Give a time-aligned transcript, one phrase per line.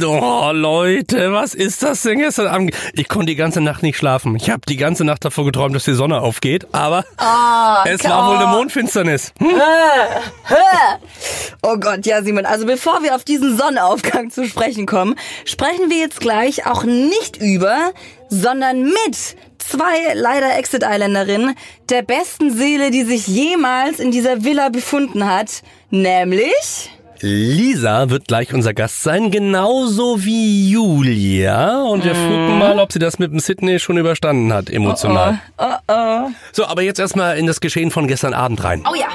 [0.00, 2.74] Oh, Leute, was ist das denn gestern Abend?
[2.92, 4.36] Ich konnte die ganze Nacht nicht schlafen.
[4.36, 8.28] Ich habe die ganze Nacht davor geträumt, dass die Sonne aufgeht, aber Ah, es war
[8.28, 9.32] wohl eine Mondfinsternis.
[9.40, 9.60] Hm?
[11.62, 12.46] Oh Gott, ja, Simon.
[12.46, 17.36] Also bevor wir auf diesen Sonnenaufgang zu sprechen kommen, sprechen wir jetzt gleich auch nicht
[17.38, 17.90] über,
[18.28, 21.56] sondern mit zwei leider Exit Islanderinnen,
[21.90, 26.90] der besten Seele, die sich jemals in dieser Villa befunden hat, nämlich
[27.22, 31.82] Lisa wird gleich unser Gast sein, genauso wie Julia.
[31.82, 35.38] Und wir gucken mal, ob sie das mit dem Sydney schon überstanden hat, emotional.
[35.58, 36.30] oh oh.
[36.52, 38.84] So, aber jetzt erstmal in das Geschehen von gestern Abend rein.
[38.90, 39.08] Oh ja.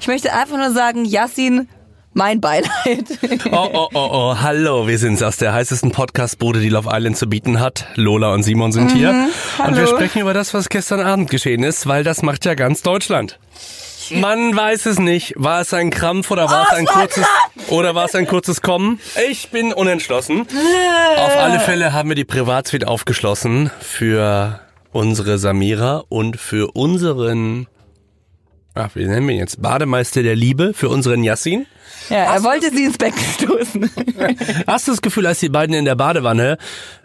[0.00, 1.68] Ich möchte einfach nur sagen, Yassin,
[2.14, 3.04] mein Beileid.
[3.50, 7.28] Oh, oh, oh, oh, hallo, wir sind's aus der heißesten Podcast-Bude, die Love Island zu
[7.28, 7.86] bieten hat.
[7.94, 9.10] Lola und Simon sind hier.
[9.10, 9.86] Und wir hallo.
[9.86, 13.38] sprechen über das, was gestern Abend geschehen ist, weil das macht ja ganz Deutschland.
[14.10, 15.34] Man weiß es nicht.
[15.36, 17.24] War es ein Krampf oder war es ein kurzes
[17.68, 19.00] oder war es ein kurzes Kommen?
[19.30, 20.46] Ich bin unentschlossen.
[21.16, 24.60] Auf alle Fälle haben wir die Privatsuite aufgeschlossen für
[24.92, 27.66] unsere Samira und für unseren
[28.76, 29.62] Ach, wie nennen wir ihn jetzt?
[29.62, 31.66] Bademeister der Liebe für unseren Yassin.
[32.10, 33.90] Ja, er wollte sie ins Becken stoßen.
[34.66, 36.58] Hast du das Gefühl, als die beiden in der Badewanne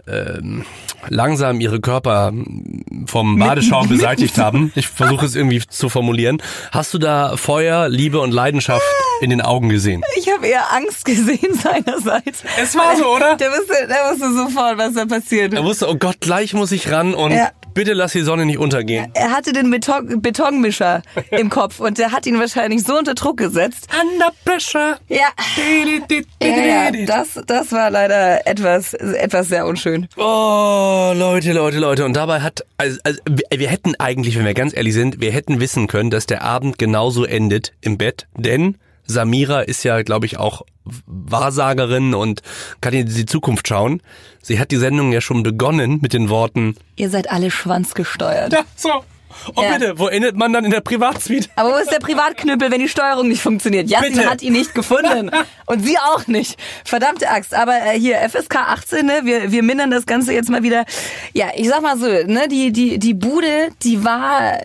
[0.08, 0.66] ähm,
[1.08, 2.34] langsam ihre Körper
[3.06, 8.20] vom Badeschaum beseitigt haben, ich versuche es irgendwie zu formulieren, hast du da Feuer, Liebe
[8.20, 8.84] und Leidenschaft
[9.22, 10.02] in den Augen gesehen?
[10.18, 12.44] Ich habe eher Angst gesehen seinerseits.
[12.62, 13.38] Es war so, oder?
[13.38, 15.54] Der wusste, der wusste sofort, was da passiert.
[15.54, 17.52] Er wusste, oh Gott, gleich muss ich ran und Ja.
[17.80, 19.10] Bitte lass die Sonne nicht untergehen.
[19.14, 23.38] Er hatte den Beton, Betonmischer im Kopf und der hat ihn wahrscheinlich so unter Druck
[23.38, 23.88] gesetzt.
[24.02, 24.98] Under pressure.
[25.08, 25.30] Ja.
[26.42, 30.10] Ja, ja, das, das war leider etwas, etwas sehr unschön.
[30.18, 32.04] Oh, Leute, Leute, Leute.
[32.04, 35.32] Und dabei hat, also, also wir, wir hätten eigentlich, wenn wir ganz ehrlich sind, wir
[35.32, 38.28] hätten wissen können, dass der Abend genauso endet im Bett.
[38.36, 38.76] Denn
[39.10, 40.62] Samira ist ja, glaube ich, auch
[41.06, 42.42] Wahrsagerin und
[42.82, 44.02] kann in die Zukunft schauen.
[44.42, 48.54] Sie hat die Sendung ja schon begonnen mit den Worten, Ihr seid alle schwanzgesteuert.
[48.54, 48.90] ja, so.
[49.56, 49.74] Oh Ja.
[49.78, 51.50] bitte, wo endet man dann in der Privatsuite?
[51.56, 53.88] Aber wo ist der Privatknüppel, wenn die Steuerung nicht funktioniert?
[53.90, 54.30] Jasmin Bitte.
[54.30, 55.30] hat ihn nicht gefunden.
[55.68, 56.58] Und sie auch nicht.
[56.84, 57.54] Verdammte Axt.
[57.54, 59.22] Aber äh, hier, FSK 18, ne?
[59.24, 60.84] Wir, wir mindern das Ganze jetzt mal wieder.
[61.34, 62.48] Ja, ich sag mal so, ne?
[62.50, 64.60] Die, die, die Bude, die war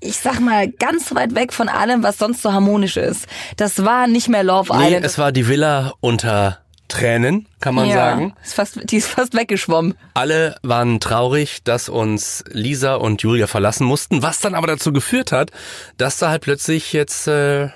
[0.00, 3.26] ich sag mal, ganz weit weg von allem, was sonst so harmonisch ist.
[3.56, 5.04] Das war nicht mehr Love Nee, Island.
[5.04, 8.34] es war die Villa unter Tränen, kann man ja, sagen.
[8.42, 9.94] Ist fast, die ist fast weggeschwommen.
[10.14, 15.32] Alle waren traurig, dass uns Lisa und Julia verlassen mussten, was dann aber dazu geführt
[15.32, 15.50] hat,
[15.96, 17.68] dass da halt plötzlich jetzt äh,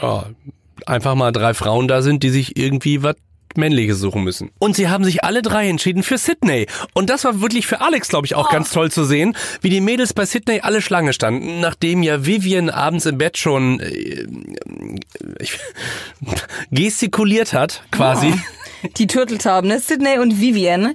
[0.00, 0.24] ja,
[0.86, 3.16] einfach mal drei Frauen da sind, die sich irgendwie was
[3.56, 4.50] Männliches suchen müssen.
[4.58, 6.66] Und sie haben sich alle drei entschieden für Sydney.
[6.94, 9.80] Und das war wirklich für Alex, glaube ich, auch ganz toll zu sehen, wie die
[9.80, 14.26] Mädels bei Sydney alle Schlange standen, nachdem ja Vivian abends im Bett schon äh,
[15.38, 15.58] ich,
[16.70, 18.34] gestikuliert hat, quasi.
[18.96, 19.78] Die Turteltauben, ne?
[19.80, 20.92] Sydney und Vivian.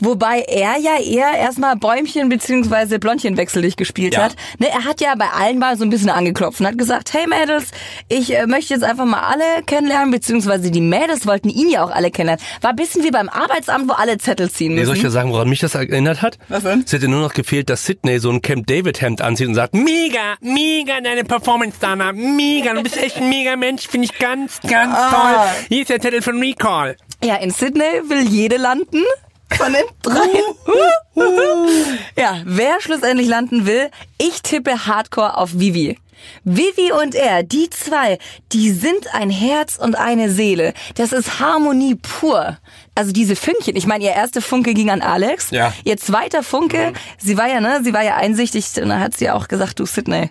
[0.00, 2.98] Wobei er ja eher erstmal Bäumchen bzw.
[2.98, 4.22] Blondchenwechselig gespielt Ja.
[4.24, 4.36] hat.
[4.58, 7.26] Ne, er hat ja bei allen mal so ein bisschen angeklopft und hat gesagt, hey
[7.26, 7.70] Mädels,
[8.08, 11.90] ich äh, möchte jetzt einfach mal alle kennenlernen, beziehungsweise die Mädels wollten ihn ja auch
[11.90, 12.44] alle kennenlernen.
[12.60, 15.06] War ein bisschen wie beim Arbeitsamt, wo alle Zettel ziehen Nee, soll ich müssen.
[15.06, 16.38] dir sagen, woran mich das erinnert hat?
[16.48, 16.84] Was denn?
[16.86, 19.74] Es hätte nur noch gefehlt, dass Sydney so ein Camp David Hemd anzieht und sagt,
[19.74, 24.60] mega, mega deine Performance, Dana, mega, du bist echt ein mega Mensch, finde ich ganz,
[24.60, 25.10] ganz Ah.
[25.10, 25.64] toll.
[25.70, 26.96] Hier ist der Titel von Recall.
[27.22, 29.02] Ja, in Sydney will jede landen.
[29.50, 30.28] Von den drei.
[32.16, 35.98] ja, wer schlussendlich landen will, ich tippe hardcore auf Vivi.
[36.44, 38.18] Vivi und er, die zwei,
[38.52, 40.74] die sind ein Herz und eine Seele.
[40.96, 42.58] Das ist Harmonie pur.
[42.94, 43.76] Also diese Fünkchen.
[43.76, 45.50] Ich meine, ihr erster Funke ging an Alex.
[45.50, 45.72] Ja.
[45.84, 49.30] Ihr zweiter Funke, sie war ja, ne, sie war ja einsichtig und dann hat sie
[49.30, 50.30] auch gesagt, du Sydney,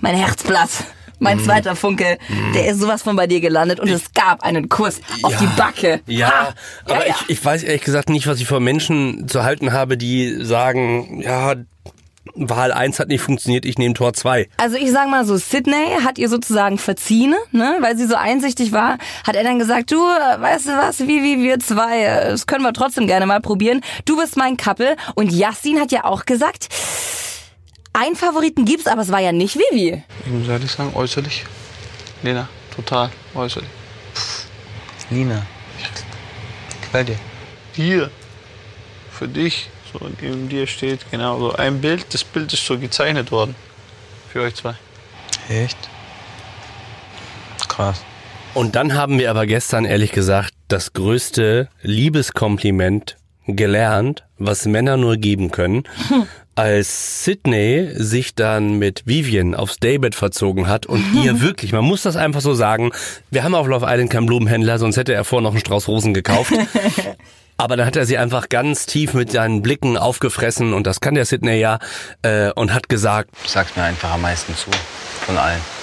[0.00, 0.70] mein Herzblatt.
[1.18, 2.18] Mein zweiter Funke,
[2.54, 6.00] der ist sowas von bei dir gelandet und es gab einen Kuss auf die Backe.
[6.06, 6.54] Ja, Ha!
[6.84, 7.14] aber ja, ja.
[7.28, 11.22] Ich, ich weiß ehrlich gesagt nicht, was ich von Menschen zu halten habe, die sagen,
[11.22, 11.54] ja,
[12.34, 14.48] Wahl 1 hat nicht funktioniert, ich nehme Tor 2.
[14.58, 18.72] Also ich sag mal so, Sydney hat ihr sozusagen verziehen, ne, weil sie so einsichtig
[18.72, 22.30] war, hat er dann gesagt, du, äh, weißt du was, wie, wie wir zwei, äh,
[22.30, 23.80] das können wir trotzdem gerne mal probieren.
[24.04, 24.96] Du bist mein Couple.
[25.14, 26.68] Und Yassin hat ja auch gesagt,
[27.96, 30.02] einen Favoriten gibt's, aber es war ja nicht Vivi.
[30.24, 31.44] Ich muss ehrlich sagen, äußerlich.
[32.22, 33.70] Lena, total äußerlich.
[35.10, 35.46] Nina.
[36.82, 37.18] Gefällt dir?
[37.74, 38.10] Hier,
[39.10, 42.12] für dich, so neben dir steht genau so ein Bild.
[42.12, 43.54] Das Bild ist so gezeichnet worden.
[44.30, 44.74] Für euch zwei.
[45.48, 45.78] Echt?
[47.68, 48.02] Krass.
[48.54, 53.16] Und dann haben wir aber gestern ehrlich gesagt das größte Liebeskompliment
[53.46, 55.84] gelernt, was Männer nur geben können.
[56.56, 62.02] als Sydney sich dann mit Vivian aufs Daybed verzogen hat und ihr wirklich, man muss
[62.02, 62.90] das einfach so sagen,
[63.30, 66.14] wir haben auf Love Island keinen Blumenhändler, sonst hätte er vorher noch einen Strauß Rosen
[66.14, 66.52] gekauft.
[67.58, 71.14] Aber dann hat er sie einfach ganz tief mit seinen Blicken aufgefressen und das kann
[71.14, 71.78] der Sydney ja
[72.22, 74.70] äh, und hat gesagt, Du sagst mir einfach am meisten zu.
[75.24, 75.75] Von allen.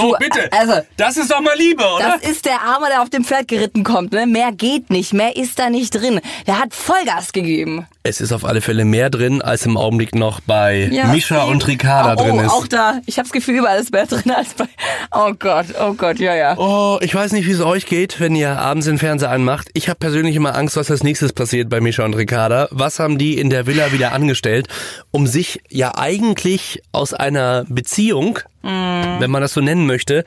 [0.00, 2.18] So Du, bitte, also- das ist doch mal Liebe, oder?
[2.20, 4.12] Das ist der Arme, der auf dem Pferd geritten kommt.
[4.12, 4.26] Ne?
[4.26, 6.20] Mehr geht nicht, mehr ist da nicht drin.
[6.46, 7.86] Der hat Vollgas gegeben.
[8.02, 11.66] Es ist auf alle Fälle mehr drin, als im Augenblick noch bei Ja, Mischa und
[11.66, 12.50] Ricarda oh, drin ist.
[12.50, 13.00] Auch da.
[13.04, 14.64] Ich habe das Gefühl, überall ist mehr drin als bei.
[15.12, 16.56] Oh Gott, oh Gott, ja, ja.
[16.56, 19.68] Oh, ich weiß nicht, wie es euch geht, wenn ihr abends den Fernseher anmacht.
[19.74, 22.68] Ich habe persönlich immer Angst, was als nächstes passiert bei Mischa und Ricarda.
[22.70, 24.68] Was haben die in der Villa wieder angestellt,
[25.10, 30.24] um sich ja eigentlich aus einer Beziehung, wenn man das so nennen möchte,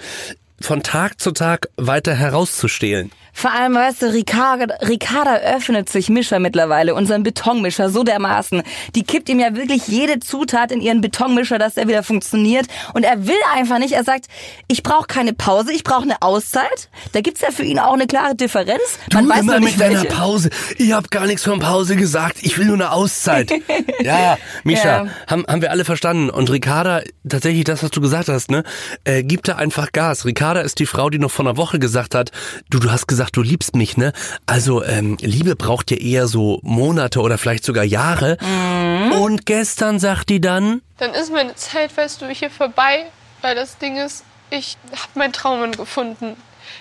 [0.59, 3.11] von Tag zu Tag weiter herauszustehlen?
[3.33, 8.61] Vor allem, weißt du, Ricarda, Ricarda öffnet sich Mischer mittlerweile, unseren Betonmischer, so dermaßen.
[8.95, 12.67] Die kippt ihm ja wirklich jede Zutat in ihren Betonmischer, dass er wieder funktioniert.
[12.93, 13.93] Und er will einfach nicht.
[13.93, 14.27] Er sagt,
[14.67, 16.89] ich brauche keine Pause, ich brauche eine Auszeit.
[17.11, 18.81] Da gibt's ja für ihn auch eine klare Differenz.
[19.11, 20.15] Man weiß immer nicht mit deiner welche.
[20.15, 20.49] Pause.
[20.77, 22.37] Ich habe gar nichts von Pause gesagt.
[22.41, 23.51] Ich will nur eine Auszeit.
[24.01, 25.07] ja, Mischa, Ja.
[25.27, 26.29] Haben, haben wir alle verstanden.
[26.29, 28.63] Und Ricarda, tatsächlich das, was du gesagt hast, ne,
[29.05, 30.25] äh, gibt da einfach Gas.
[30.25, 32.31] Ricarda ist die Frau, die noch vor einer Woche gesagt hat,
[32.69, 34.13] du, du hast gesagt, du liebst mich, ne?
[34.45, 38.37] Also ähm, Liebe braucht ja eher so Monate oder vielleicht sogar Jahre.
[38.41, 39.11] Mhm.
[39.13, 43.05] Und gestern sagt die dann, Dann ist meine Zeit, weißt du, hier vorbei,
[43.41, 46.35] weil das Ding ist, ich habe meinen Traum gefunden.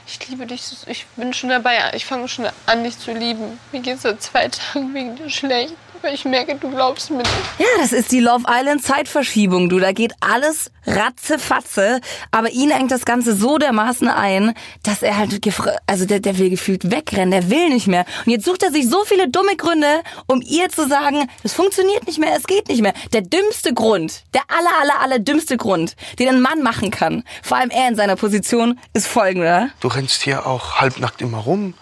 [0.06, 3.59] Ich liebe dich, ich bin schon dabei, ich fange schon an, dich zu lieben.
[3.73, 7.31] Mir geht's seit zwei Tagen wegen dir schlecht, aber ich merke, du glaubst mir nicht.
[7.58, 9.78] Ja, das ist die Love Island Zeitverschiebung, du.
[9.78, 12.00] Da geht alles ratzefatze,
[12.32, 15.38] aber ihn engt das Ganze so dermaßen ein, dass er halt,
[15.87, 18.04] also der, der will gefühlt wegrennen, der will nicht mehr.
[18.26, 22.06] Und jetzt sucht er sich so viele dumme Gründe, um ihr zu sagen, es funktioniert
[22.06, 22.94] nicht mehr, es geht nicht mehr.
[23.12, 27.58] Der dümmste Grund, der aller, aller, aller dümmste Grund, den ein Mann machen kann, vor
[27.58, 29.69] allem er in seiner Position, ist folgender.
[29.78, 31.75] Du rennst hier auch halbnackt immer rum.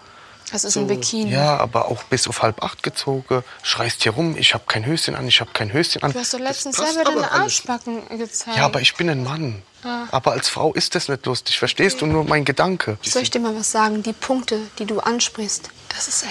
[0.51, 1.31] Das ist ein Bikini.
[1.31, 3.43] Ja, aber auch bis auf halb acht gezogen.
[3.63, 6.11] Schreist hier rum, ich habe kein Höschen an, ich habe kein Höschen an.
[6.11, 7.31] Du hast doch letztens selber deine.
[7.31, 8.57] Arschbacken gezeigt.
[8.57, 9.61] Ja, aber ich bin ein Mann.
[9.83, 11.57] Aber als Frau ist das nicht lustig.
[11.57, 12.97] Verstehst du nur mein Gedanke?
[13.01, 14.03] Soll ich dir mal was sagen?
[14.03, 16.29] Die Punkte, die du ansprichst, das ist ein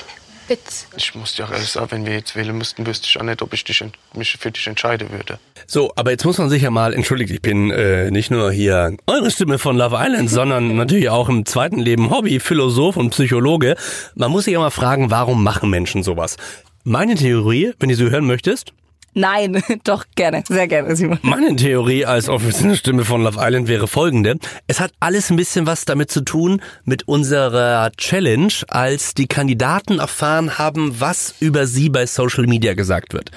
[0.50, 0.88] Witz.
[0.96, 3.40] Ich muss dir auch ehrlich sagen, wenn wir jetzt wählen müssten, wüsste ich auch nicht,
[3.40, 3.82] ob ich dich,
[4.14, 5.38] mich für dich entscheiden würde.
[5.66, 8.96] So, aber jetzt muss man sich ja mal, entschuldigt, ich bin äh, nicht nur hier
[9.06, 13.76] eure Stimme von Love Island, sondern natürlich auch im zweiten Leben Hobby, Philosoph und Psychologe.
[14.16, 16.36] Man muss sich ja mal fragen, warum machen Menschen sowas?
[16.82, 18.72] Meine Theorie, wenn du sie hören möchtest,
[19.14, 21.18] Nein, doch gerne, sehr gerne, Simon.
[21.22, 24.36] meine Theorie als offizielle Stimme von Love Island wäre folgende.
[24.68, 29.98] Es hat alles ein bisschen was damit zu tun mit unserer Challenge, als die Kandidaten
[29.98, 33.30] erfahren haben, was über sie bei Social Media gesagt wird.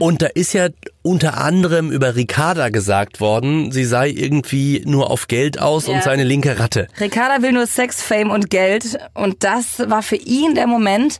[0.00, 0.68] Und da ist ja
[1.02, 5.94] unter anderem über Ricarda gesagt worden, sie sei irgendwie nur auf Geld aus Ja.
[5.94, 6.88] und seine linke Ratte.
[7.00, 8.98] Ricarda will nur Sex, Fame und Geld.
[9.14, 11.18] Und das war für ihn der Moment.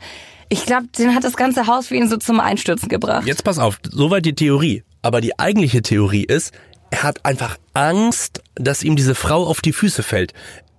[0.49, 3.27] Ich glaube, den hat das ganze Haus für ihn so zum Einstürzen gebracht.
[3.27, 4.83] Jetzt pass auf, soweit die Theorie.
[5.03, 6.53] Aber die eigentliche Theorie ist,
[6.91, 10.33] er hat einfach Angst, dass ihm diese Frau auf die Füße fällt.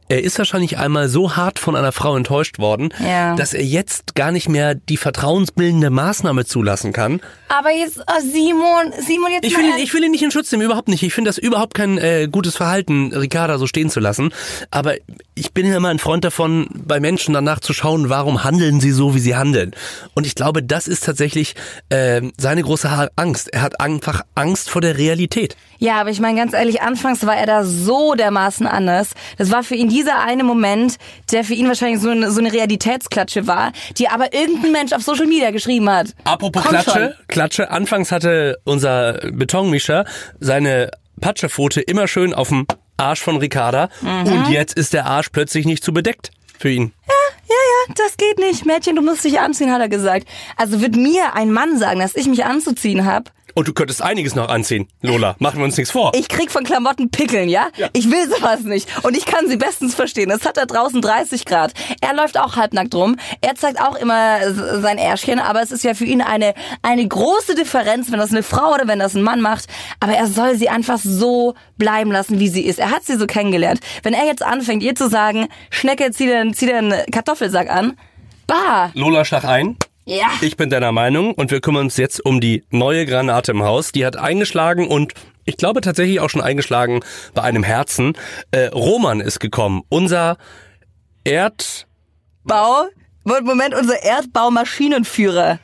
[0.10, 3.36] Er ist wahrscheinlich einmal so hart von einer Frau enttäuscht worden, Ja.
[3.36, 7.22] dass er jetzt gar nicht mehr die vertrauensbildende Maßnahme zulassen kann.
[7.48, 10.52] Aber jetzt, oh Simon, Simon, jetzt Ich will, ihn, ich will ihn nicht in Schutz
[10.52, 11.04] nehmen, überhaupt nicht.
[11.04, 14.34] Ich finde das überhaupt kein äh, gutes Verhalten, Ricarda so stehen zu lassen.
[14.72, 14.96] Aber
[15.36, 18.92] ich bin ja immer ein Freund davon, bei Menschen danach zu schauen, warum handeln sie
[18.92, 19.76] so, wie sie handeln.
[20.16, 21.56] Und ich glaube, das ist tatsächlich
[21.90, 23.54] äh, seine große Angst.
[23.54, 25.56] Er hat einfach Angst vor der Realität.
[25.78, 29.12] Ja, aber ich meine ganz ehrlich, anfangs war er da so dermaßen anders.
[29.38, 30.98] Das war für ihn dieser eine Moment,
[31.32, 35.02] der für ihn wahrscheinlich so eine, so eine Realitätsklatsche war, die aber irgendein Mensch auf
[35.02, 36.16] Social Media geschrieben hat.
[36.24, 37.70] Apropos Komm Klatsche, Klatsche.
[37.70, 40.06] Anfangs hatte unser Betonmischer
[40.40, 42.66] seine Patschepfote immer schön auf dem
[42.98, 43.90] Arsch von Ricarda.
[44.02, 46.94] Und jetzt ist der Arsch plötzlich nicht zu bedeckt für ihn.
[47.08, 48.66] Ja, ja, das geht nicht.
[48.66, 50.28] Mädchen, du musst dich anziehen, hat er gesagt.
[50.56, 53.32] Also wird mir ein Mann sagen, dass ich mich anzuziehen hab.
[53.56, 55.36] Und du könntest einiges noch anziehen, Lola.
[55.40, 56.12] Machen wir uns nichts vor.
[56.16, 57.70] Ich krieg von Klamotten Pickeln, ja?
[57.94, 58.88] Ich will sowas nicht.
[59.04, 60.30] Und ich kann sie bestens verstehen.
[60.32, 61.74] Es hat da draußen 30 Grad.
[62.02, 63.18] Er läuft auch halbnackt rum.
[63.42, 64.40] Er zeigt auch immer
[64.82, 65.40] sein Ärschchen.
[65.40, 68.88] Aber es ist ja für ihn eine, eine große Differenz, wenn das eine Frau oder
[68.88, 69.66] wenn das ein Mann macht.
[70.00, 72.80] Aber er soll sie einfach so bleiben lassen, wie sie ist.
[72.80, 73.80] Er hat sie so kennengelernt.
[74.04, 77.98] Wenn er jetzt anfängt, ihr zu sagen, Schnecke, zieh dir, zieh dir einen Kartoffelsack an.
[78.48, 78.92] Bah.
[78.94, 79.78] Lola, schlag ein.
[80.10, 80.32] Ja.
[80.42, 83.92] Ich bin deiner Meinung und wir kümmern uns jetzt um die neue Granate im Haus.
[83.92, 85.14] Die hat eingeschlagen und
[85.46, 87.02] ich glaube tatsächlich auch schon eingeschlagen
[87.36, 88.14] bei einem Herzen.
[88.50, 89.84] Äh, Roman ist gekommen.
[89.90, 90.38] Unser
[91.24, 91.86] Erd...
[92.44, 92.88] Bau.
[93.24, 95.60] Moment, unser Erdbaumaschinenführer.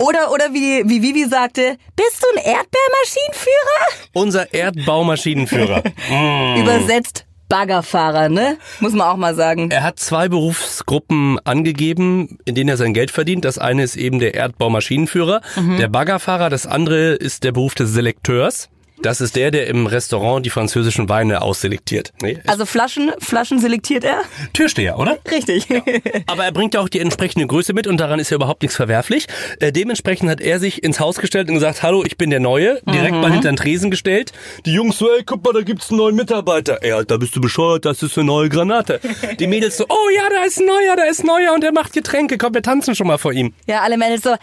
[0.00, 4.10] Oder, oder wie, wie Vivi sagte, bist du ein Erdbeermaschinenführer?
[4.12, 5.82] Unser Erdbaumaschinenführer.
[6.58, 8.58] Übersetzt Baggerfahrer, ne?
[8.80, 9.70] Muss man auch mal sagen.
[9.70, 13.44] Er hat zwei Berufsgruppen angegeben, in denen er sein Geld verdient.
[13.44, 15.40] Das eine ist eben der Erdbaumaschinenführer,
[15.78, 16.50] der Baggerfahrer.
[16.50, 18.68] Das andere ist der Beruf des Selekteurs.
[19.02, 22.12] Das ist der, der im Restaurant die französischen Weine ausselektiert.
[22.22, 24.22] Nee, Also Flaschen, Flaschen selektiert er?
[24.52, 25.18] Türsteher, oder?
[25.30, 25.66] Richtig.
[26.26, 28.76] Aber er bringt ja auch die entsprechende Größe mit und daran ist ja überhaupt nichts
[28.76, 29.26] verwerflich.
[29.60, 32.80] Äh, dementsprechend hat er sich ins Haus gestellt und gesagt, hallo, ich bin der Neue.
[32.86, 34.32] Direkt mal hinter den Tresen gestellt.
[34.64, 36.78] Die Jungs so, ey, guck mal, da gibt's einen neuen Mitarbeiter.
[36.82, 37.84] Ey, Alter, bist du bescheuert?
[37.84, 39.00] Das ist eine neue Granate.
[39.38, 41.72] Die Mädels so, oh ja, da ist ein Neuer, da ist ein Neuer und der
[41.72, 42.38] macht Getränke.
[42.38, 43.52] Komm, wir tanzen schon mal vor ihm.
[43.66, 44.34] Ja, alle Mädels so.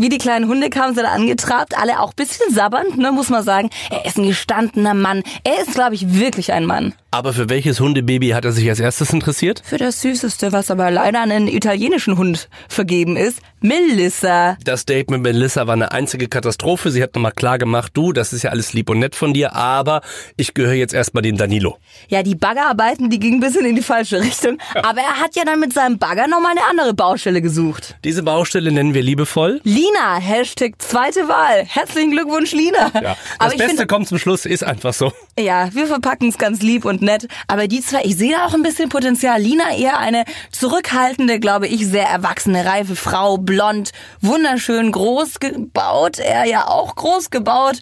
[0.00, 3.42] Wie die kleinen Hunde kamen sie da angetrabt, alle auch bisschen sabbernd, ne, muss man
[3.42, 3.68] sagen.
[3.90, 5.24] Er ist ein gestandener Mann.
[5.42, 6.94] Er ist, glaube ich, wirklich ein Mann.
[7.10, 9.62] Aber für welches Hundebaby hat er sich als erstes interessiert?
[9.64, 14.56] Für das Süßeste, was aber leider an einen italienischen Hund vergeben ist, Melissa.
[14.62, 16.90] Das Date mit Melissa war eine einzige Katastrophe.
[16.90, 19.56] Sie hat nochmal klar gemacht, du, das ist ja alles lieb und nett von dir,
[19.56, 20.02] aber
[20.36, 21.78] ich gehöre jetzt erstmal dem Danilo.
[22.08, 24.58] Ja, die Baggerarbeiten, die gingen ein bisschen in die falsche Richtung.
[24.74, 27.96] Aber er hat ja dann mit seinem Bagger nochmal eine andere Baustelle gesucht.
[28.04, 29.60] Diese Baustelle nennen wir liebevoll.
[29.88, 31.64] Lina, Hashtag zweite Wahl.
[31.64, 32.90] Herzlichen Glückwunsch, Lina.
[32.94, 35.12] Ja, Aber das ich Beste finde, kommt zum Schluss, ist einfach so.
[35.38, 37.28] ja, wir verpacken es ganz lieb und nett.
[37.46, 39.40] Aber die zwei, ich sehe da auch ein bisschen Potenzial.
[39.40, 46.18] Lina eher eine zurückhaltende, glaube ich, sehr erwachsene, reife Frau, blond, wunderschön groß gebaut.
[46.18, 47.76] Er ja auch groß gebaut.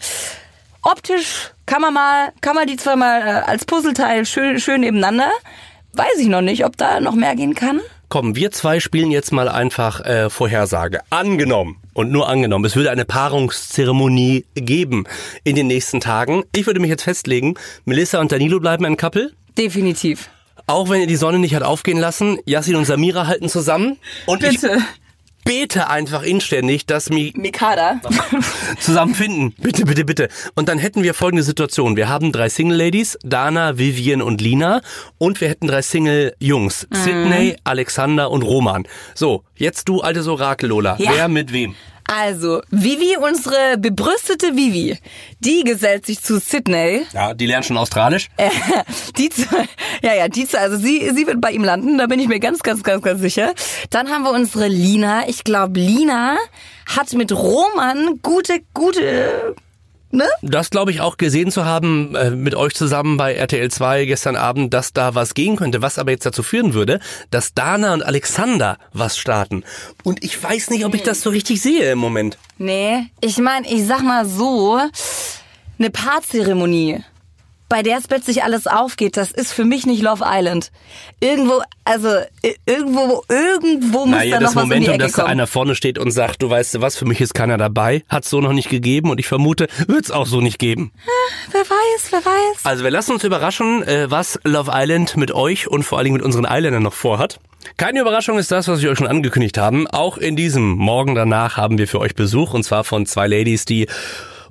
[0.83, 5.31] Optisch kann man mal, kann man die zwei mal äh, als Puzzleteil schön, schön nebeneinander.
[5.93, 7.81] Weiß ich noch nicht, ob da noch mehr gehen kann.
[8.09, 11.01] Komm, wir zwei spielen jetzt mal einfach äh, Vorhersage.
[11.09, 15.05] Angenommen und nur angenommen, es würde eine Paarungszeremonie geben
[15.43, 16.43] in den nächsten Tagen.
[16.53, 19.31] Ich würde mich jetzt festlegen, Melissa und Danilo bleiben ein Couple.
[19.57, 20.29] Definitiv.
[20.67, 23.97] Auch wenn ihr die Sonne nicht hat aufgehen lassen, Yassin und Samira halten zusammen.
[24.27, 24.75] Und Bitte.
[24.75, 25.06] ich
[25.47, 27.99] bete einfach inständig, dass mi Mikada.
[28.79, 29.53] zusammenfinden.
[29.57, 30.29] Bitte, bitte, bitte.
[30.55, 31.95] Und dann hätten wir folgende Situation.
[31.95, 34.81] Wir haben drei Single-Ladies, Dana, Vivian und Lina.
[35.17, 36.95] Und wir hätten drei Single-Jungs, Mhm.
[36.95, 38.87] Sydney, Alexander und Roman.
[39.15, 40.95] So, jetzt du altes Orakel, Lola.
[40.99, 41.11] Ja.
[41.15, 41.75] Wer mit wem?
[42.07, 44.97] Also, Vivi, unsere bebrüstete Vivi,
[45.39, 47.05] die gesellt sich zu Sydney.
[47.13, 48.29] Ja, die lernen schon Australisch.
[49.17, 49.43] Die zu,
[50.01, 52.39] ja, ja, die zu, also sie, sie wird bei ihm landen, da bin ich mir
[52.39, 53.53] ganz, ganz, ganz, ganz sicher.
[53.89, 55.27] Dann haben wir unsere Lina.
[55.27, 56.37] Ich glaube, Lina
[56.85, 59.55] hat mit Roman gute, gute,
[60.17, 60.27] ne?
[60.41, 64.35] Das glaube ich auch gesehen zu haben äh, mit euch zusammen bei RTL 2 gestern
[64.35, 66.99] Abend, dass da was gehen könnte, was aber jetzt dazu führen würde,
[67.31, 69.63] dass Dana und Alexander was starten.
[70.03, 72.37] Und ich weiß nicht, ob ich das so richtig sehe im Moment.
[72.57, 74.79] Nee, ich meine, ich sag mal so,
[75.79, 77.03] eine Paarzeremonie,
[77.69, 80.71] bei der es plötzlich alles aufgeht, das ist für mich nicht Love Island.
[81.19, 82.09] Irgendwo, also
[82.65, 85.31] irgendwo, irgendwo muss Naja, da noch was um die Momentum, Ecke dass da kommen.
[85.31, 88.25] einer vorne steht und sagt, du weißt du was, für mich ist keiner dabei, hat
[88.25, 90.91] so noch nicht gegeben und ich vermute, wird's auch so nicht geben.
[91.51, 92.63] Wer weiß, wer weiß.
[92.63, 96.17] Also wir lassen uns überraschen, äh, was Love Island mit euch und vor allen Dingen
[96.17, 97.39] mit unseren Islandern noch vorhat.
[97.75, 99.87] Keine Überraschung ist das, was wir euch schon angekündigt haben.
[99.87, 103.65] Auch in diesem Morgen danach haben wir für euch Besuch und zwar von zwei Ladies,
[103.65, 103.87] die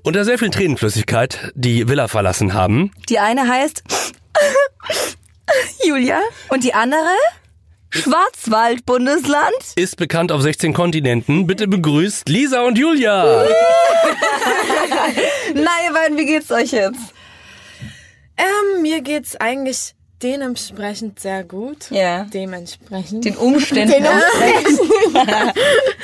[0.06, 2.92] unter sehr viel Tränenflüssigkeit die Villa verlassen haben.
[3.08, 3.82] Die eine heißt
[5.84, 7.16] Julia und die andere
[7.90, 9.52] Schwarzwald-Bundesland.
[9.74, 11.48] Ist bekannt auf 16 Kontinenten.
[11.48, 13.24] Bitte begrüßt Lisa und Julia.
[15.54, 17.00] Na, ihr beiden, wie geht's euch jetzt?
[18.36, 21.90] Ähm, mir geht's eigentlich dementsprechend sehr gut.
[21.90, 22.26] Ja.
[22.32, 23.24] Dementsprechend.
[23.24, 23.92] Den Umständen.
[23.92, 24.78] Den Umständen.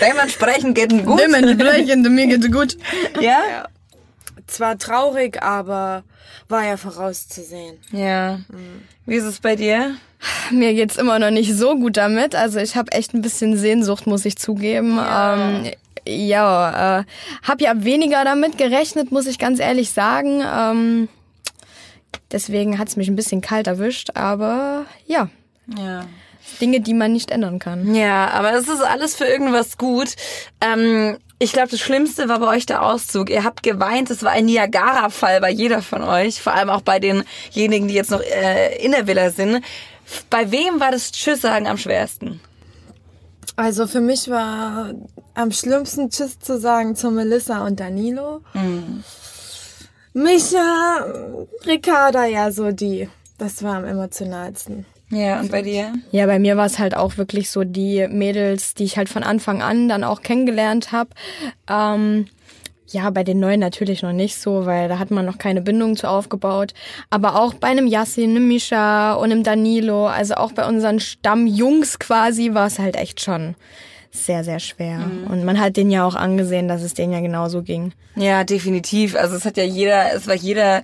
[0.01, 1.21] Dementsprechend geht es gut.
[1.21, 2.77] Dementsprechend, mir geht's gut.
[3.21, 3.69] Ja?
[4.53, 6.05] Zwar traurig, aber
[6.49, 7.79] war ja vorauszusehen.
[7.91, 8.41] Ja.
[9.07, 9.97] Wie ist es bei dir?
[10.51, 12.35] Mir geht's immer noch nicht so gut damit.
[12.35, 14.97] Also ich habe echt ein bisschen Sehnsucht, muss ich zugeben.
[14.97, 15.71] Ja, ähm,
[16.07, 17.05] ja äh,
[17.43, 20.43] habe ja weniger damit gerechnet, muss ich ganz ehrlich sagen.
[20.45, 21.09] Ähm,
[22.31, 24.11] deswegen hat's mich ein bisschen kalt erwischt.
[24.17, 25.31] Aber ja,
[25.79, 26.05] Ja.
[26.61, 27.95] Dinge, die man nicht ändern kann.
[27.95, 30.15] Ja, aber es ist alles für irgendwas gut.
[30.61, 33.29] Ähm, ich glaube, das Schlimmste war bei euch der Auszug.
[33.29, 37.01] Ihr habt geweint, es war ein Niagara-Fall bei jeder von euch, vor allem auch bei
[37.01, 39.65] denjenigen, die jetzt noch äh, in der Villa sind.
[40.31, 42.41] Bei wem war das Tschüss sagen am schwersten?
[43.57, 44.95] Also für mich war
[45.35, 48.43] am schlimmsten Tschüss zu sagen zu Melissa und Danilo.
[50.13, 51.07] Micha,
[51.67, 53.09] Ricarda, ja so die.
[53.39, 54.87] Das war am emotionalsten.
[55.13, 55.93] Ja, und bei dir?
[56.11, 59.23] Ja, bei mir war es halt auch wirklich so die Mädels, die ich halt von
[59.23, 61.11] Anfang an dann auch kennengelernt habe.
[61.69, 62.27] Ähm,
[62.89, 65.97] ja, bei den Neuen natürlich noch nicht so, weil da hat man noch keine Bindung
[65.97, 66.73] zu aufgebaut.
[67.11, 71.99] Aber auch bei einem Yassin, einem Misha und einem Danilo, also auch bei unseren Stammjungs
[71.99, 73.55] quasi, war es halt echt schon
[74.11, 75.11] sehr, sehr schwer.
[75.31, 77.93] Und man hat denen ja auch angesehen, dass es denen ja genauso ging.
[78.15, 79.17] Ja, definitiv.
[79.17, 80.83] Also es hat ja jeder, es war jeder,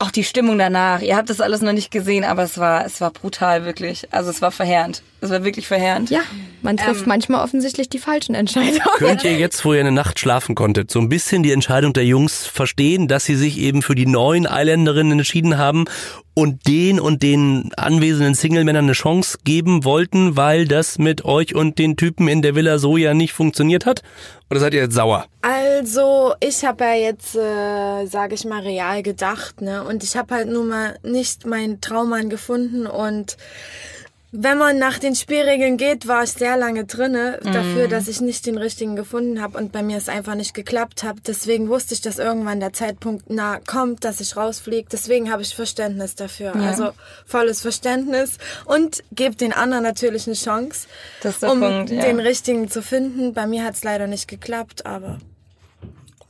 [0.00, 1.02] auch die Stimmung danach.
[1.02, 4.08] Ihr habt das alles noch nicht gesehen, aber es war, es war brutal, wirklich.
[4.12, 5.02] Also es war verheerend.
[5.20, 6.08] Es war wirklich verheerend.
[6.08, 6.20] Ja,
[6.62, 8.80] man trifft manchmal offensichtlich die falschen Entscheidungen.
[8.96, 12.06] Könnt ihr jetzt, wo ihr eine Nacht schlafen konntet, so ein bisschen die Entscheidung der
[12.06, 15.84] Jungs verstehen, dass sie sich eben für die neuen Eiländerinnen entschieden haben
[16.34, 21.78] und den und den anwesenden Single-Männern eine Chance geben wollten, weil das mit euch und
[21.78, 24.02] den Typen in der Villa so ja nicht funktioniert hat?
[24.50, 25.26] Oder seid ihr jetzt sauer?
[25.42, 29.84] Also, ich habe ja jetzt, äh, sage ich mal, real gedacht, ne?
[29.84, 33.36] Und ich habe halt nun mal nicht meinen Traummann gefunden und
[34.32, 38.46] wenn man nach den Spielregeln geht, war ich sehr lange drinne dafür, dass ich nicht
[38.46, 41.16] den richtigen gefunden habe und bei mir es einfach nicht geklappt hat.
[41.26, 44.88] Deswegen wusste ich, dass irgendwann der Zeitpunkt nah kommt, dass ich rausfliege.
[44.90, 46.54] Deswegen habe ich Verständnis dafür.
[46.54, 46.90] Also
[47.26, 50.86] volles Verständnis und gebe den anderen natürlich eine Chance,
[51.42, 52.02] um Punkt, ja.
[52.02, 53.34] den richtigen zu finden.
[53.34, 55.18] Bei mir hat es leider nicht geklappt, aber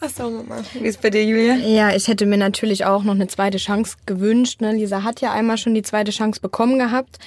[0.00, 0.66] was soll man machen?
[0.80, 1.54] Wie ist bei dir, Julia?
[1.57, 4.61] Ja, ich hätte mir natürlich auch noch eine zweite Chance gewünscht.
[4.61, 4.73] Ne?
[4.73, 7.19] Lisa hat ja einmal schon die zweite Chance bekommen gehabt.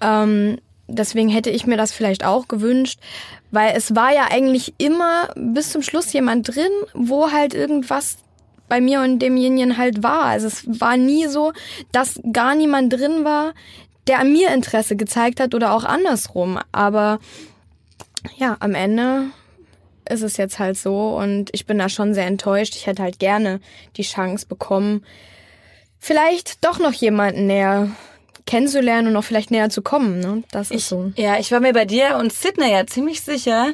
[0.00, 0.58] Ähm,
[0.88, 3.00] deswegen hätte ich mir das vielleicht auch gewünscht,
[3.50, 8.18] weil es war ja eigentlich immer bis zum Schluss jemand drin, wo halt irgendwas
[8.68, 10.24] bei mir und demjenigen halt war.
[10.24, 11.52] Also es war nie so,
[11.92, 13.52] dass gar niemand drin war,
[14.06, 16.58] der an mir Interesse gezeigt hat oder auch andersrum.
[16.72, 17.18] Aber
[18.36, 19.26] ja, am Ende
[20.10, 22.74] ist es jetzt halt so und ich bin da schon sehr enttäuscht.
[22.76, 23.60] Ich hätte halt gerne
[23.96, 25.04] die Chance bekommen,
[25.98, 27.90] vielleicht doch noch jemanden näher
[28.46, 30.20] kennenzulernen und noch vielleicht näher zu kommen.
[30.20, 30.42] Ne?
[30.52, 31.12] Das ist so.
[31.16, 33.72] Ja, ich war mir bei dir und Sydney ja ziemlich sicher.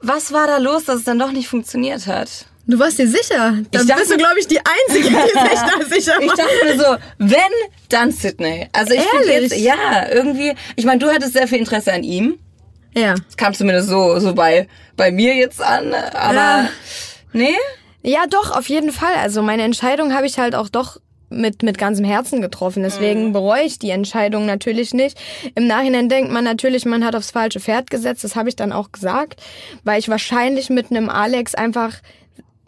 [0.00, 2.46] Was war da los, dass es dann doch nicht funktioniert hat?
[2.68, 3.54] Du warst dir sicher?
[3.72, 6.36] Dann dachte- bist du, glaube ich, die Einzige, die sich da sicher Ich war.
[6.36, 7.38] dachte mir so, wenn,
[7.88, 8.68] dann Sydney.
[8.72, 12.38] Also ich finde jetzt, ja, irgendwie, ich meine, du hattest sehr viel Interesse an ihm.
[12.94, 13.14] Ja.
[13.14, 14.66] Das kam zumindest so, so bei,
[14.96, 16.68] bei mir jetzt an, aber, Ja.
[17.32, 17.54] nee?
[18.02, 19.14] Ja, doch, auf jeden Fall.
[19.20, 20.98] Also meine Entscheidung habe ich halt auch doch
[21.30, 22.82] mit, mit ganzem Herzen getroffen.
[22.82, 25.18] Deswegen bereue ich die Entscheidung natürlich nicht.
[25.54, 28.24] Im Nachhinein denkt man natürlich, man hat aufs falsche Pferd gesetzt.
[28.24, 29.42] Das habe ich dann auch gesagt,
[29.84, 31.96] weil ich wahrscheinlich mit einem Alex einfach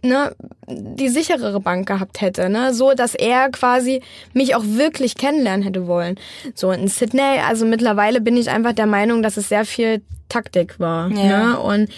[0.03, 0.35] ne,
[0.67, 5.87] die sicherere Bank gehabt hätte, ne, so dass er quasi mich auch wirklich kennenlernen hätte
[5.87, 6.19] wollen.
[6.55, 10.79] So in Sydney, also mittlerweile bin ich einfach der Meinung, dass es sehr viel Taktik
[10.79, 11.91] war, ne, und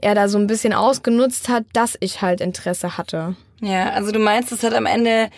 [0.00, 3.36] er da so ein bisschen ausgenutzt hat, dass ich halt Interesse hatte.
[3.60, 5.28] Ja, also du meinst, es hat am Ende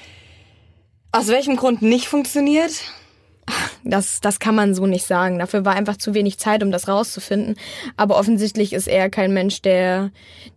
[1.12, 2.72] aus welchem Grund nicht funktioniert?
[3.84, 5.38] Das, das kann man so nicht sagen.
[5.38, 7.56] Dafür war einfach zu wenig Zeit, um das rauszufinden.
[7.96, 10.10] Aber offensichtlich ist er kein Mensch, der,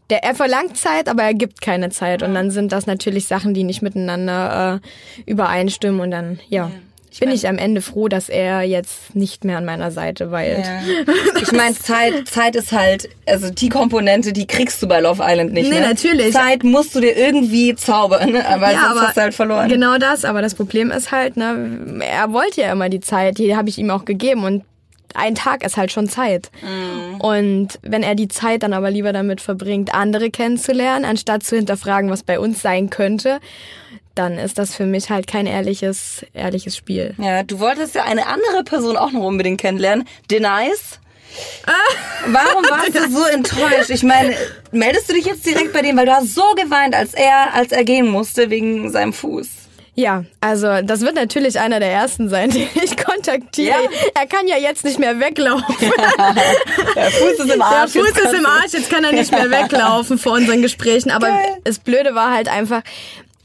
[0.09, 2.23] der, er verlangt Zeit, aber er gibt keine Zeit.
[2.23, 6.01] Und dann sind das natürlich Sachen, die nicht miteinander äh, übereinstimmen.
[6.01, 6.71] Und dann, ja,
[7.19, 10.65] bin ich am Ende froh, dass er jetzt nicht mehr an meiner Seite weilt.
[11.41, 15.53] Ich meine, Zeit, Zeit ist halt, also die Komponente, die kriegst du bei Love Island
[15.53, 15.69] nicht.
[15.69, 15.87] Nee, ne?
[15.87, 16.31] natürlich.
[16.31, 19.69] Zeit musst du dir irgendwie zaubern, aber sonst hast du halt verloren.
[19.69, 23.55] Genau das, aber das Problem ist halt, ne, er wollte ja immer die Zeit, die
[23.55, 24.63] habe ich ihm auch gegeben und
[25.13, 26.49] ein Tag ist halt schon Zeit.
[26.61, 27.21] Mhm.
[27.21, 32.09] Und wenn er die Zeit dann aber lieber damit verbringt, andere kennenzulernen, anstatt zu hinterfragen,
[32.09, 33.39] was bei uns sein könnte,
[34.15, 37.15] dann ist das für mich halt kein ehrliches, ehrliches Spiel.
[37.17, 40.07] Ja, du wolltest ja eine andere Person auch noch unbedingt kennenlernen.
[40.29, 40.99] Denise.
[42.27, 43.89] Warum warst du so enttäuscht?
[43.89, 44.35] Ich meine,
[44.71, 47.71] meldest du dich jetzt direkt bei dem, weil du hast so geweint, als er, als
[47.71, 49.47] er gehen musste wegen seinem Fuß.
[49.95, 53.83] Ja, also das wird natürlich einer der ersten sein, den ich kontaktiere.
[53.83, 53.89] Ja.
[54.21, 55.65] Er kann ja jetzt nicht mehr weglaufen.
[56.95, 57.91] Der Fuß ist im Der Arsch.
[57.91, 61.11] Fuß jetzt ist im Arsch, jetzt kann er nicht mehr weglaufen vor unseren Gesprächen.
[61.11, 61.57] Aber Geil.
[61.63, 62.81] das Blöde war halt einfach,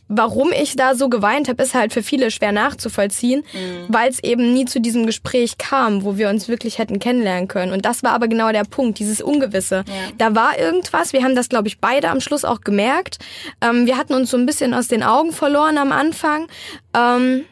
[0.09, 3.45] warum ich da so geweint habe, ist halt für viele schwer nachzuvollziehen,
[3.89, 7.73] weil es eben nie zu diesem Gespräch kam, wo wir uns wirklich hätten kennenlernen können.
[7.73, 9.85] Und das war aber genau der Punkt, dieses Ungewisse.
[10.17, 13.19] Da war irgendwas, wir haben das, glaube ich, beide am Schluss auch gemerkt.
[13.61, 16.49] Ähm, wir hatten uns so ein bisschen aus den Augen verloren am Anfang.
[16.95, 17.45] Ähm,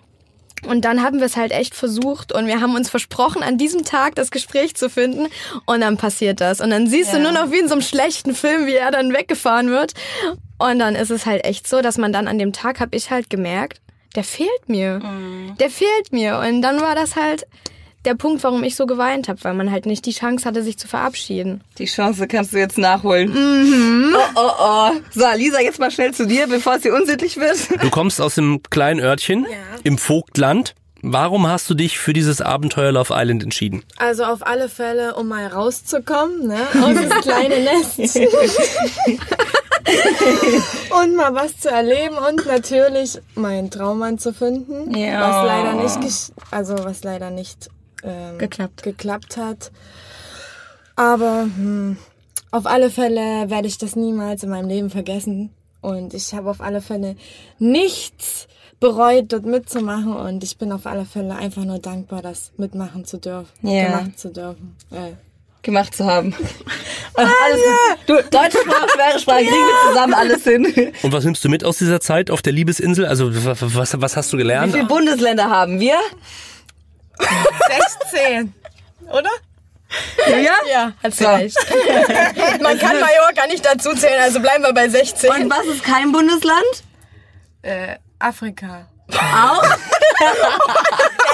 [0.67, 3.85] und dann haben wir es halt echt versucht und wir haben uns versprochen, an diesem
[3.85, 5.29] Tag das Gespräch zu finden.
[5.65, 6.61] Und dann passiert das.
[6.61, 9.13] Und dann siehst du nur noch wie in so einem schlechten Film, wie er dann
[9.13, 9.95] weggefahren wird.
[10.59, 13.11] Und dann ist es halt echt so, dass man dann an dem Tag, habe ich
[13.11, 13.81] halt gemerkt,
[14.15, 15.01] der fehlt mir.
[15.61, 16.39] Der fehlt mir.
[16.39, 17.47] Und dann war das halt
[18.07, 20.79] der Punkt, warum ich so geweint habe, weil man halt nicht die Chance hatte, sich
[20.79, 21.61] zu verabschieden.
[21.79, 23.33] Die Chance kannst du jetzt nachholen.
[24.15, 24.91] Oh, oh, oh.
[25.13, 27.59] So, Lisa, jetzt mal schnell zu dir, bevor es hier unsittlich wird.
[27.83, 29.47] Du kommst aus dem kleinen Örtchen
[29.83, 30.75] im Vogtland.
[31.03, 33.85] Warum hast du dich für dieses Abenteuer Love Island entschieden?
[33.99, 38.19] Also auf alle Fälle, um mal rauszukommen, ne, aus das kleine Nest.
[41.01, 45.21] und mal was zu erleben und natürlich meinen Traummann zu finden, Ja.
[45.21, 47.69] was leider nicht, also was leider nicht
[48.07, 48.83] ähm, Geklappt.
[48.83, 49.71] geklappt hat.
[50.97, 51.97] Aber hm,
[52.51, 55.51] auf alle Fälle werde ich das niemals in meinem Leben vergessen.
[55.83, 57.17] Und ich habe auf alle Fälle
[57.59, 58.49] nichts
[58.81, 60.15] bereut, dort mitzumachen.
[60.15, 63.49] Und ich bin auf alle Fälle einfach nur dankbar, das mitmachen zu dürfen.
[63.63, 63.87] Ja.
[63.87, 64.77] Gemacht zu dürfen.
[64.91, 65.13] Äh.
[65.63, 66.29] gemacht zu haben.
[67.15, 67.61] Und alles.
[68.07, 70.93] Du, deutsche Sprache, schwere Sprache, kriegen wir zusammen alles hin.
[71.03, 73.07] Und was nimmst du mit aus dieser Zeit auf der Liebesinsel?
[73.07, 74.73] Also was, was hast du Wie gelernt?
[74.75, 75.97] viele Bundesländer haben wir?
[77.19, 78.55] 16.
[79.11, 79.31] Oder?
[80.29, 80.55] Ja?
[80.69, 81.57] Ja, hat recht.
[82.61, 85.31] Man kann Mallorca nicht dazu zählen, also bleiben wir bei 16.
[85.31, 86.65] Und was ist kein Bundesland?
[87.63, 88.89] Äh, Afrika.
[89.13, 89.65] Auch?
[90.19, 90.33] Ja,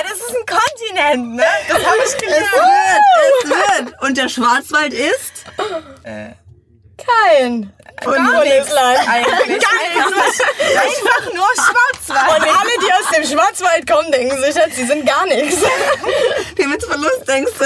[0.02, 1.44] das ist ein Kontinent, ne?
[1.68, 2.46] Das habe ich Es gelernt.
[2.52, 3.48] wird, es
[3.84, 4.02] wird.
[4.02, 5.44] Und der Schwarzwald ist?
[6.96, 9.08] Kein Bundesland.
[9.08, 9.64] Eigentlich.
[9.68, 12.40] Einfach nur Schwarzwald.
[12.42, 13.24] Und alle, die aus dem
[14.30, 15.62] Jetzt, sie sind gar nichts.
[16.56, 17.64] Wie mit Verlust denkst du?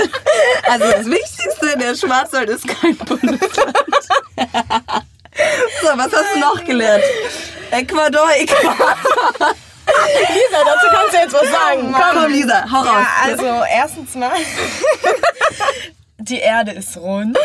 [0.70, 3.76] Also das Wichtigste, der Schwarzwald ist kein Bundesland.
[5.82, 7.04] So, was hast du noch gelernt?
[7.70, 8.96] Ecuador, Ecuador.
[10.34, 11.92] Lisa, dazu kannst du jetzt was sagen.
[11.92, 12.86] Komm, komm Lisa, hau raus.
[12.88, 14.32] Ja, also erstens mal,
[16.18, 17.38] die Erde ist rund.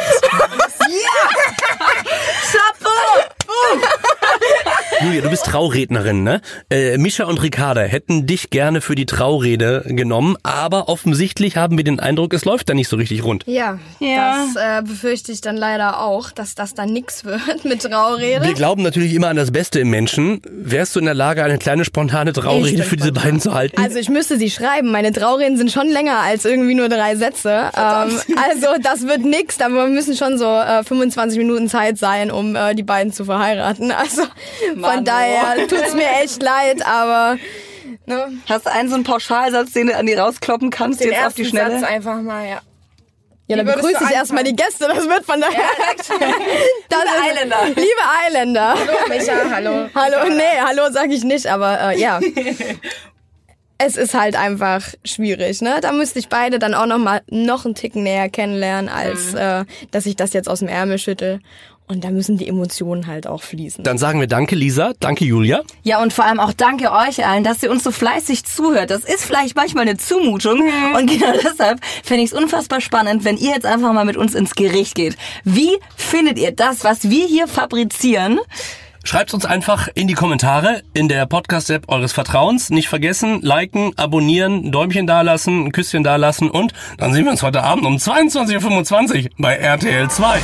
[5.04, 6.42] Julia, du bist Traurednerin, ne?
[6.70, 11.84] Äh, Mischa und Ricarda hätten dich gerne für die Traurede genommen, aber offensichtlich haben wir
[11.84, 13.44] den Eindruck, es läuft da nicht so richtig rund.
[13.48, 14.46] Ja, Ja.
[14.54, 18.46] das äh, befürchte ich dann leider auch, dass das dann nix wird mit Traurede.
[18.46, 20.42] Wir glauben natürlich immer an das Beste im Menschen.
[20.50, 23.82] Wärst du in der Lage, eine kleine spontane Traurede für diese beiden zu halten?
[23.82, 24.92] Also ich müsste sie schreiben.
[24.92, 27.72] Meine Traureden sind schon länger als irgendwie nur drei Sätze.
[27.76, 32.30] Ähm, also das wird nix, aber wir müssen schon so äh, 25 Minuten Zeit sein,
[32.30, 33.92] um äh, die beiden zu verheiraten.
[33.92, 34.24] Also
[34.76, 37.38] Mann, von daher tut's mir echt leid, aber
[38.06, 38.32] ne?
[38.50, 41.34] Hast du einen so einen Pauschalsatz, den du an die rauskloppen kannst, Den jetzt auf
[41.34, 41.80] die ersten Schnelle?
[41.80, 42.60] Satz einfach mal, ja.
[43.48, 44.88] Ja, dann begrüße ich erstmal die Gäste.
[44.88, 45.60] Das wird von daher.
[46.90, 47.58] Das ist- Eiländer.
[47.68, 48.76] Liebe Eiländer.
[49.10, 49.90] Micha, hallo.
[49.94, 52.20] Hallo, nee, hallo sag ich nicht, aber äh, ja.
[53.84, 55.80] Es ist halt einfach schwierig, ne?
[55.82, 59.66] Da müsste ich beide dann auch noch mal noch einen Ticken näher kennenlernen, als äh,
[59.90, 61.40] dass ich das jetzt aus dem Ärmel schüttel.
[61.88, 63.84] Und da müssen die Emotionen halt auch fließen.
[63.84, 64.94] Dann sagen wir Danke, Lisa.
[65.00, 65.62] Danke, Julia.
[65.84, 68.92] Ja, und vor allem auch danke euch allen, dass ihr uns so fleißig zuhört.
[68.92, 70.62] Das ist vielleicht manchmal eine Zumutung.
[70.96, 74.36] Und genau deshalb fände ich es unfassbar spannend, wenn ihr jetzt einfach mal mit uns
[74.36, 75.18] ins Gericht geht.
[75.44, 78.40] Wie findet ihr das, was wir hier fabrizieren?
[79.04, 82.70] Schreibt uns einfach in die Kommentare in der Podcast-App eures Vertrauens.
[82.70, 87.64] Nicht vergessen, liken, abonnieren, Däumchen dalassen, ein Küsschen dalassen und dann sehen wir uns heute
[87.64, 90.40] Abend um 22.25 Uhr bei RTL 2.